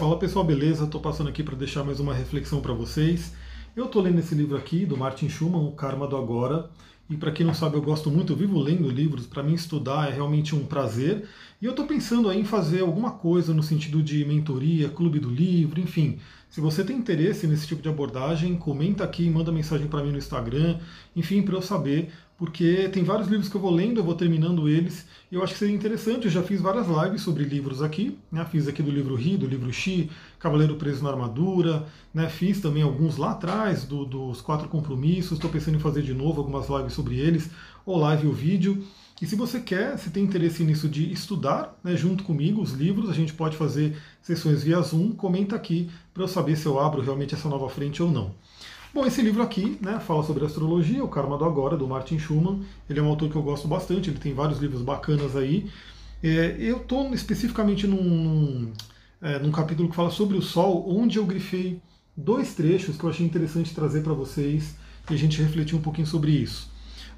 [0.00, 0.84] Fala pessoal, beleza?
[0.84, 3.34] Estou passando aqui para deixar mais uma reflexão para vocês.
[3.76, 6.70] Eu estou lendo esse livro aqui do Martin Schumann, O Karma do Agora.
[7.10, 9.26] E para quem não sabe, eu gosto muito, eu vivo lendo livros.
[9.26, 11.28] Para mim, estudar é realmente um prazer.
[11.60, 15.78] E eu estou pensando em fazer alguma coisa no sentido de mentoria, clube do livro,
[15.78, 16.18] enfim.
[16.48, 20.18] Se você tem interesse nesse tipo de abordagem, comenta aqui, manda mensagem para mim no
[20.18, 20.78] Instagram,
[21.14, 22.10] enfim, para eu saber
[22.40, 25.52] porque tem vários livros que eu vou lendo, eu vou terminando eles, e eu acho
[25.52, 26.24] que seria interessante.
[26.24, 28.42] Eu já fiz várias lives sobre livros aqui, né?
[28.50, 32.30] fiz aqui do livro Ri, do livro Xi, Cavaleiro Preso na Armadura, né?
[32.30, 36.40] fiz também alguns lá atrás do, dos Quatro Compromissos, estou pensando em fazer de novo
[36.40, 37.50] algumas lives sobre eles,
[37.84, 38.86] ou live ou vídeo.
[39.20, 43.10] E se você quer, se tem interesse nisso de estudar né, junto comigo os livros,
[43.10, 47.02] a gente pode fazer sessões via Zoom, comenta aqui para eu saber se eu abro
[47.02, 48.34] realmente essa nova frente ou não.
[48.92, 52.64] Bom, esse livro aqui né, fala sobre astrologia, O Karma do Agora, do Martin Schumann.
[52.88, 55.70] Ele é um autor que eu gosto bastante, ele tem vários livros bacanas aí.
[56.20, 58.72] É, eu estou especificamente num, num,
[59.22, 61.80] é, num capítulo que fala sobre o Sol, onde eu grifei
[62.16, 64.74] dois trechos que eu achei interessante trazer para vocês
[65.08, 66.68] e a gente refletir um pouquinho sobre isso.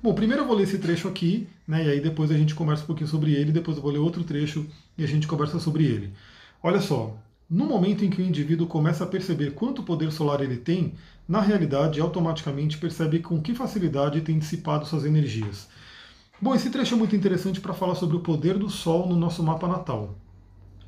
[0.02, 2.82] Bom, primeiro eu vou ler esse trecho aqui, né, e aí depois a gente conversa
[2.82, 4.66] um pouquinho sobre ele, depois eu vou ler outro trecho
[4.98, 6.12] e a gente conversa sobre ele.
[6.62, 7.16] Olha só,
[7.52, 10.94] no momento em que o indivíduo começa a perceber quanto poder solar ele tem,
[11.28, 15.68] na realidade automaticamente percebe com que facilidade tem dissipado suas energias.
[16.40, 19.42] Bom, esse trecho é muito interessante para falar sobre o poder do Sol no nosso
[19.42, 20.14] mapa natal.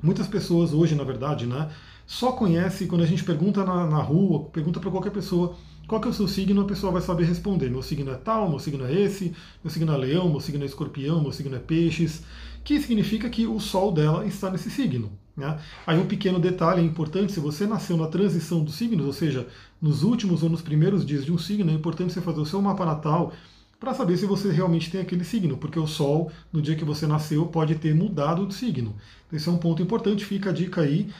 [0.03, 1.71] Muitas pessoas hoje, na verdade, né,
[2.07, 5.55] só conhecem quando a gente pergunta na, na rua, pergunta para qualquer pessoa
[5.87, 7.69] qual que é o seu signo, a pessoa vai saber responder.
[7.69, 10.67] Meu signo é tal, meu signo é esse, meu signo é leão, meu signo é
[10.67, 12.23] escorpião, meu signo é peixes,
[12.65, 15.13] que significa que o Sol dela está nesse signo.
[15.37, 15.59] Né?
[15.87, 19.47] Aí um pequeno detalhe importante, se você nasceu na transição dos signos, ou seja,
[19.83, 22.63] nos últimos ou nos primeiros dias de um signo, é importante você fazer o seu
[22.63, 23.33] mapa natal
[23.81, 27.07] para saber se você realmente tem aquele signo, porque o Sol, no dia que você
[27.07, 28.95] nasceu, pode ter mudado de signo.
[29.33, 31.11] Esse é um ponto importante, fica a dica aí.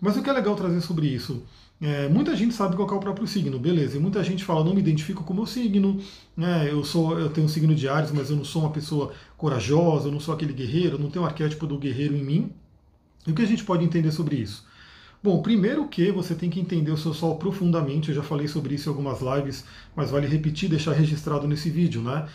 [0.00, 1.42] Mas o que é legal trazer sobre isso?
[1.80, 4.74] É, muita gente sabe qual é o próprio signo, beleza, e muita gente fala, não
[4.74, 6.00] me identifico com o meu signo,
[6.36, 9.12] né, eu, sou, eu tenho um signo de Ares, mas eu não sou uma pessoa
[9.36, 12.52] corajosa, eu não sou aquele guerreiro, eu não tenho o arquétipo do guerreiro em mim.
[13.26, 14.66] E o que a gente pode entender sobre isso?
[15.22, 18.76] Bom, primeiro que você tem que entender o seu Sol profundamente, eu já falei sobre
[18.76, 19.64] isso em algumas lives,
[19.96, 22.28] mas vale repetir, deixar registrado nesse vídeo, né?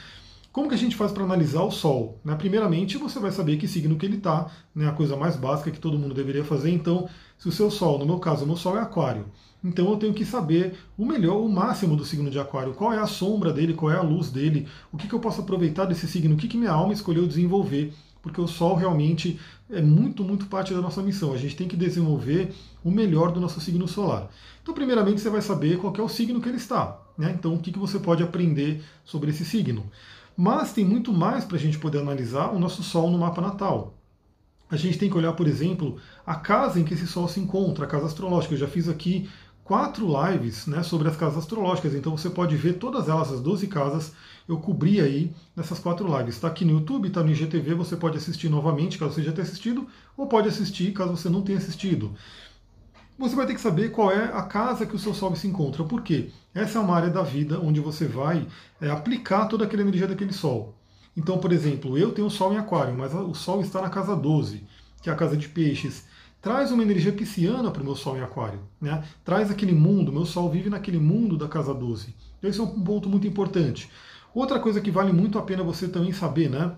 [0.51, 2.19] Como que a gente faz para analisar o Sol?
[2.23, 2.35] Né?
[2.35, 4.88] Primeiramente, você vai saber que signo que ele está, né?
[4.88, 6.69] a coisa mais básica que todo mundo deveria fazer.
[6.69, 9.25] Então, se o seu Sol, no meu caso, o meu Sol é Aquário,
[9.63, 13.00] então eu tenho que saber o melhor, o máximo do signo de Aquário, qual é
[13.00, 16.07] a sombra dele, qual é a luz dele, o que, que eu posso aproveitar desse
[16.07, 19.38] signo, o que, que minha alma escolheu desenvolver porque o Sol realmente
[19.69, 21.34] é muito, muito parte da nossa missão.
[21.34, 24.31] A gente tem que desenvolver o melhor do nosso signo solar.
[24.61, 27.01] Então, primeiramente, você vai saber qual é o signo que ele está.
[27.17, 27.35] Né?
[27.38, 29.83] Então, o que, que você pode aprender sobre esse signo.
[30.38, 33.94] Mas tem muito mais para a gente poder analisar o nosso Sol no mapa natal.
[34.72, 37.83] A gente tem que olhar, por exemplo, a casa em que esse Sol se encontra,
[37.83, 38.53] a casa astrológica.
[38.53, 39.29] Eu já fiz aqui
[39.63, 43.68] quatro lives né, sobre as casas astrológicas, então você pode ver todas elas, as 12
[43.68, 44.13] casas,
[44.47, 46.35] eu cobri aí nessas quatro lives.
[46.35, 49.47] Está aqui no YouTube, está no IGTV, você pode assistir novamente, caso você já tenha
[49.47, 49.88] assistido,
[50.18, 52.13] ou pode assistir caso você não tenha assistido.
[53.18, 55.84] Você vai ter que saber qual é a casa que o seu Sol se encontra.
[55.84, 56.31] Por quê?
[56.53, 58.45] Essa é uma área da vida onde você vai
[58.81, 60.75] é, aplicar toda aquela energia daquele Sol.
[61.16, 64.63] Então, por exemplo, eu tenho Sol em Aquário, mas o Sol está na casa 12,
[65.01, 66.06] que é a casa de peixes
[66.44, 68.59] traz uma energia pisciana para o meu Sol em Aquário.
[68.80, 69.02] Né?
[69.24, 72.14] Traz aquele mundo, meu Sol vive naquele mundo da casa 12.
[72.38, 73.90] Então, esse é um ponto muito importante.
[74.36, 76.76] Outra coisa que vale muito a pena você também saber, né?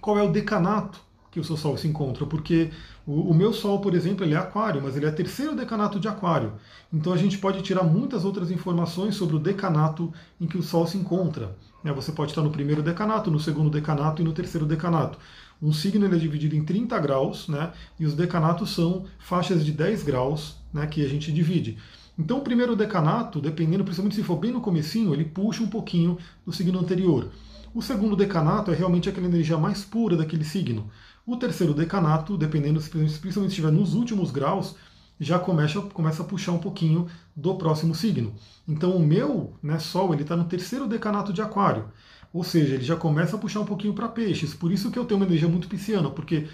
[0.00, 2.26] Qual é o decanato que o seu Sol se encontra?
[2.26, 2.70] Porque
[3.06, 6.08] o, o meu Sol, por exemplo, ele é Aquário, mas ele é terceiro decanato de
[6.08, 6.54] Aquário.
[6.92, 10.86] Então a gente pode tirar muitas outras informações sobre o decanato em que o Sol
[10.86, 11.56] se encontra.
[11.82, 11.92] Né?
[11.92, 15.18] Você pode estar no primeiro decanato, no segundo decanato e no terceiro decanato.
[15.60, 17.72] Um signo ele é dividido em 30 graus, né?
[17.98, 20.86] E os decanatos são faixas de 10 graus, né?
[20.86, 21.78] Que a gente divide.
[22.16, 26.18] Então o primeiro decanato, dependendo, principalmente se for bem no comecinho, ele puxa um pouquinho
[26.44, 27.30] do signo anterior.
[27.78, 30.90] O segundo decanato é realmente aquela energia mais pura daquele signo.
[31.24, 34.74] O terceiro decanato, dependendo, principalmente se estiver nos últimos graus,
[35.20, 38.34] já começa, começa a puxar um pouquinho do próximo signo.
[38.66, 41.84] Então o meu né, Sol ele está no terceiro decanato de Aquário.
[42.32, 44.52] Ou seja, ele já começa a puxar um pouquinho para peixes.
[44.52, 46.48] Por isso que eu tenho uma energia muito pisciana, porque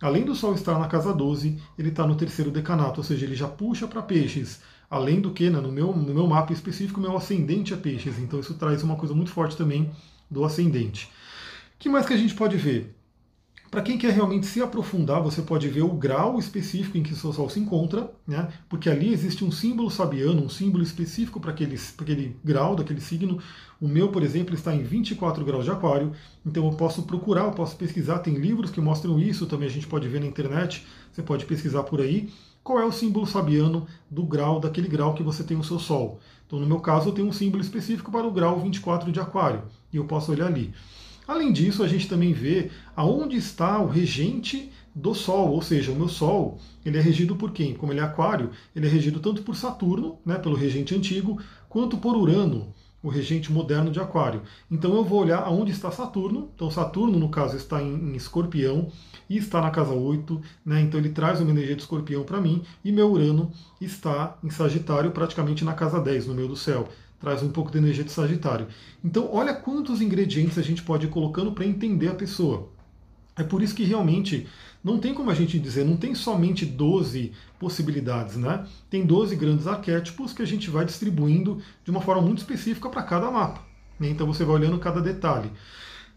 [0.00, 3.36] além do Sol estar na casa 12, ele está no terceiro decanato, ou seja, ele
[3.36, 4.62] já puxa para peixes.
[4.88, 8.18] Além do que, né, no, meu, no meu mapa específico, meu ascendente é peixes.
[8.18, 9.90] Então isso traz uma coisa muito forte também
[10.30, 11.06] do ascendente.
[11.06, 12.94] O que mais que a gente pode ver?
[13.70, 17.16] Para quem quer realmente se aprofundar, você pode ver o grau específico em que o
[17.16, 18.48] seu Sol se encontra, né?
[18.68, 23.38] porque ali existe um símbolo sabiano, um símbolo específico para aquele, aquele grau daquele signo.
[23.80, 26.10] O meu, por exemplo, está em 24 graus de aquário,
[26.44, 29.86] então eu posso procurar, eu posso pesquisar, tem livros que mostram isso, também a gente
[29.86, 32.28] pode ver na internet, você pode pesquisar por aí.
[32.64, 36.18] qual é o símbolo sabiano do grau, daquele grau que você tem o seu Sol.
[36.44, 39.62] Então, no meu caso, eu tenho um símbolo específico para o grau 24 de Aquário,
[39.92, 40.72] e eu posso olhar ali.
[41.26, 45.94] Além disso, a gente também vê aonde está o regente do Sol, ou seja, o
[45.94, 47.74] meu Sol, ele é regido por quem?
[47.74, 51.96] Como ele é aquário, ele é regido tanto por Saturno, né, pelo regente antigo, quanto
[51.98, 54.42] por Urano, o regente moderno de Aquário.
[54.70, 56.50] Então eu vou olhar aonde está Saturno.
[56.54, 58.88] Então Saturno, no caso, está em, em Escorpião
[59.28, 60.80] e está na casa 8, né?
[60.80, 65.12] então ele traz uma energia de Escorpião para mim, e meu Urano está em Sagitário,
[65.12, 66.88] praticamente na casa 10, no meio do céu.
[67.20, 68.66] Traz um pouco de energia de Sagitário.
[69.04, 72.70] Então, olha quantos ingredientes a gente pode ir colocando para entender a pessoa.
[73.36, 74.46] É por isso que realmente
[74.82, 78.66] não tem como a gente dizer, não tem somente 12 possibilidades, né?
[78.88, 83.02] Tem 12 grandes arquétipos que a gente vai distribuindo de uma forma muito específica para
[83.02, 83.62] cada mapa.
[83.98, 84.08] Né?
[84.08, 85.50] Então você vai olhando cada detalhe.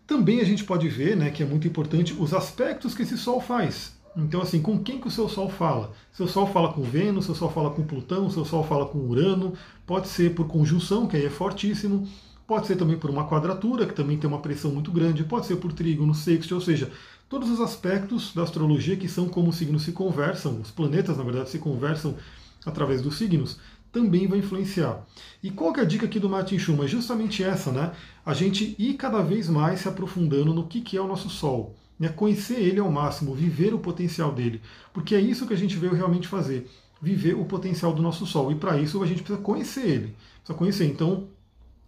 [0.08, 3.40] Também a gente pode ver, né, que é muito importante, os aspectos que esse Sol
[3.40, 3.94] faz.
[4.16, 5.92] Então, assim, com quem que o seu Sol fala?
[6.12, 9.54] Seu Sol fala com Vênus, seu Sol fala com Plutão, seu Sol fala com Urano,
[9.88, 12.08] pode ser por conjunção, que aí é fortíssimo,
[12.46, 15.56] pode ser também por uma quadratura, que também tem uma pressão muito grande, pode ser
[15.56, 16.92] por trígono, sexto, ou seja,
[17.28, 21.24] todos os aspectos da astrologia que são como os signos se conversam, os planetas, na
[21.24, 22.16] verdade, se conversam
[22.64, 23.58] através dos signos,
[23.92, 25.06] também vai influenciar.
[25.42, 26.88] E qual que é a dica aqui do Martin Schumann?
[26.88, 27.94] Justamente essa, né?
[28.26, 31.76] A gente ir cada vez mais se aprofundando no que, que é o nosso Sol.
[32.04, 32.10] Né?
[32.10, 34.62] Conhecer ele ao máximo, viver o potencial dele.
[34.92, 36.70] Porque é isso que a gente veio realmente fazer.
[37.02, 38.52] Viver o potencial do nosso Sol.
[38.52, 40.16] E para isso a gente precisa conhecer ele.
[40.40, 40.86] Precisa conhecer.
[40.86, 41.28] Então,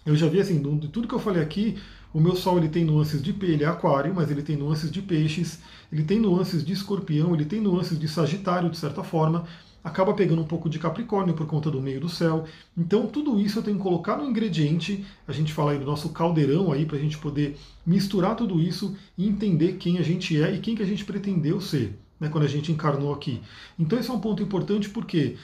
[0.06, 1.78] eu já vi assim, de tudo que eu falei aqui,
[2.16, 5.02] o meu Sol ele tem nuances de ele é aquário, mas ele tem nuances de
[5.02, 5.60] peixes,
[5.92, 9.44] ele tem nuances de escorpião, ele tem nuances de sagitário, de certa forma,
[9.84, 12.46] acaba pegando um pouco de capricórnio por conta do meio do céu.
[12.78, 16.08] Então tudo isso eu tenho que colocar no ingrediente, a gente fala aí do nosso
[16.08, 20.56] caldeirão aí, para a gente poder misturar tudo isso e entender quem a gente é
[20.56, 23.42] e quem que a gente pretendeu ser, né, quando a gente encarnou aqui.
[23.78, 25.36] Então esse é um ponto importante porque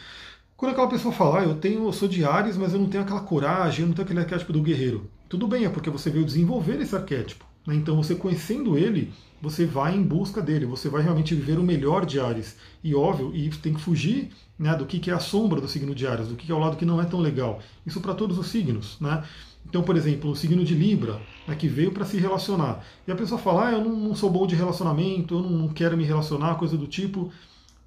[0.56, 3.04] quando aquela pessoa fala, ah, eu tenho, eu sou de Ares, mas eu não tenho
[3.04, 5.10] aquela coragem, eu não tenho aquele arquétipo do guerreiro.
[5.32, 7.46] Tudo bem, é porque você veio desenvolver esse arquétipo.
[7.66, 7.74] Né?
[7.76, 12.06] Então você conhecendo ele, você vai em busca dele, você vai realmente viver o melhor
[12.06, 12.58] de Ares.
[12.84, 15.96] E óbvio, e tem que fugir né, do que, que é a sombra do signo
[15.96, 17.62] de Ares, do que, que é o lado que não é tão legal.
[17.86, 19.00] Isso para todos os signos.
[19.00, 19.24] Né?
[19.66, 22.84] Então, por exemplo, o signo de Libra, né, que veio para se relacionar.
[23.08, 25.68] E a pessoa fala, ah, eu não, não sou bom de relacionamento, eu não, não
[25.70, 27.32] quero me relacionar, coisa do tipo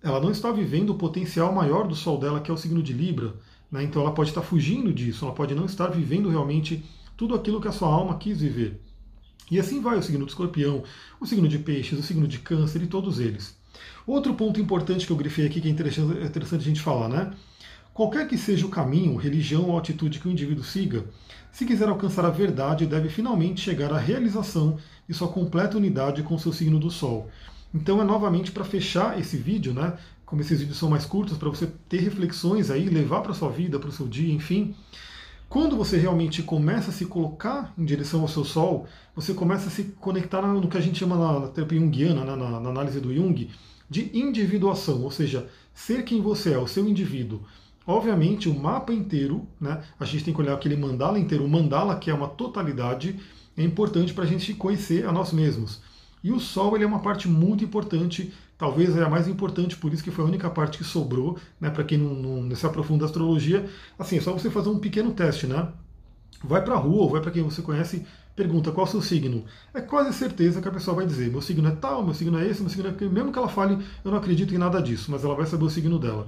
[0.02, 2.92] ela não está vivendo o potencial maior do Sol dela, que é o signo de
[2.92, 3.34] Libra.
[3.72, 3.82] Né?
[3.84, 6.84] Então ela pode estar fugindo disso, ela pode não estar vivendo realmente
[7.16, 8.80] tudo aquilo que a sua alma quis viver.
[9.50, 10.82] E assim vai o signo do escorpião,
[11.20, 13.56] o signo de peixes, o signo de câncer e todos eles.
[14.06, 17.08] Outro ponto importante que eu grifei aqui, que é interessante, é interessante a gente falar,
[17.08, 17.32] né?
[17.92, 21.04] Qualquer que seja o caminho, religião ou atitude que o indivíduo siga,
[21.52, 24.78] se quiser alcançar a verdade, deve finalmente chegar à realização
[25.08, 27.30] de sua completa unidade com seu signo do Sol.
[27.72, 29.96] Então é novamente para fechar esse vídeo, né?
[30.26, 33.78] Como esses vídeos são mais curtos, para você ter reflexões aí, levar para sua vida,
[33.78, 34.74] para o seu dia, enfim.
[35.48, 39.70] Quando você realmente começa a se colocar em direção ao seu sol, você começa a
[39.70, 43.14] se conectar no que a gente chama na terapia junguiana, né, na, na análise do
[43.14, 43.48] Jung,
[43.88, 47.42] de individuação, ou seja, ser quem você é, o seu indivíduo.
[47.86, 51.96] Obviamente, o mapa inteiro, né, a gente tem que olhar aquele mandala inteiro, o mandala,
[51.96, 53.20] que é uma totalidade,
[53.56, 55.80] é importante para a gente conhecer a nós mesmos.
[56.22, 58.32] E o Sol ele é uma parte muito importante,
[58.64, 61.68] talvez é a mais importante, por isso que foi a única parte que sobrou, né,
[61.68, 63.68] para quem não, não se aprofunda a astrologia.
[63.98, 65.68] Assim, é só você fazer um pequeno teste, né?
[66.42, 69.02] Vai para a rua ou vai para quem você conhece, pergunta qual é o seu
[69.02, 69.44] signo.
[69.74, 72.48] É quase certeza que a pessoa vai dizer: meu signo é tal, meu signo é
[72.48, 73.10] esse, meu signo é aquele.
[73.10, 75.70] Mesmo que ela fale, eu não acredito em nada disso, mas ela vai saber o
[75.70, 76.26] signo dela.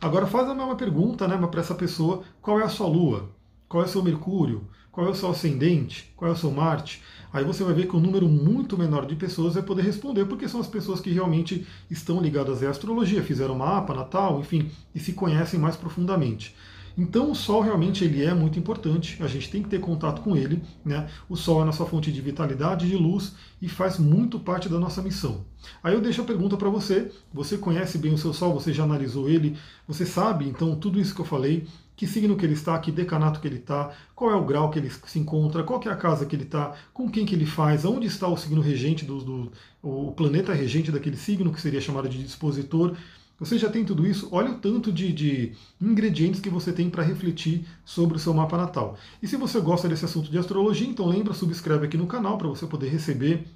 [0.00, 3.30] Agora faz a mesma pergunta né, para essa pessoa: qual é a sua lua?
[3.68, 4.64] Qual é o seu Mercúrio?
[4.96, 6.10] Qual é o seu ascendente?
[6.16, 7.02] Qual é o seu Marte?
[7.30, 10.48] Aí você vai ver que um número muito menor de pessoas vai poder responder, porque
[10.48, 15.12] são as pessoas que realmente estão ligadas à astrologia, fizeram mapa natal, enfim, e se
[15.12, 16.56] conhecem mais profundamente.
[16.96, 20.36] Então o Sol realmente ele é muito importante, a gente tem que ter contato com
[20.36, 20.62] ele.
[20.84, 21.08] Né?
[21.28, 24.78] O Sol é a nossa fonte de vitalidade, de luz e faz muito parte da
[24.78, 25.44] nossa missão.
[25.82, 28.54] Aí eu deixo a pergunta para você: você conhece bem o seu Sol?
[28.54, 29.56] Você já analisou ele?
[29.86, 31.66] Você sabe então tudo isso que eu falei?
[31.96, 34.78] que signo que ele está, que decanato que ele está, qual é o grau que
[34.78, 37.86] ele se encontra, qual é a casa que ele está, com quem que ele faz,
[37.86, 42.06] onde está o signo regente, do, do, o planeta regente daquele signo, que seria chamado
[42.06, 42.94] de dispositor.
[43.38, 44.28] Você já tem tudo isso?
[44.32, 48.56] Olha o tanto de, de ingredientes que você tem para refletir sobre o seu mapa
[48.56, 48.96] natal.
[49.22, 52.48] E se você gosta desse assunto de astrologia, então lembra, subscreve aqui no canal para
[52.48, 53.46] você poder receber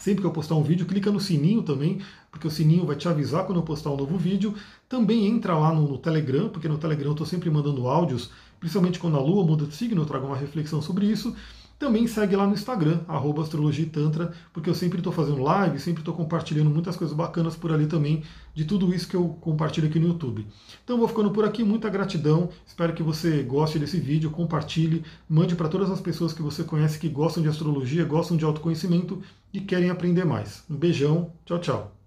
[0.00, 2.00] Sempre que eu postar um vídeo, clica no sininho também,
[2.30, 4.54] porque o sininho vai te avisar quando eu postar um novo vídeo.
[4.88, 8.98] Também entra lá no, no Telegram, porque no Telegram eu estou sempre mandando áudios, principalmente
[8.98, 11.36] quando a Lua muda de signo, eu trago uma reflexão sobre isso.
[11.80, 16.02] Também segue lá no Instagram, arroba Astrologia Tantra, porque eu sempre estou fazendo live, sempre
[16.02, 18.22] estou compartilhando muitas coisas bacanas por ali também,
[18.54, 20.46] de tudo isso que eu compartilho aqui no YouTube.
[20.84, 25.56] Então vou ficando por aqui, muita gratidão, espero que você goste desse vídeo, compartilhe, mande
[25.56, 29.58] para todas as pessoas que você conhece que gostam de astrologia, gostam de autoconhecimento e
[29.58, 30.62] querem aprender mais.
[30.68, 31.99] Um beijão, tchau, tchau.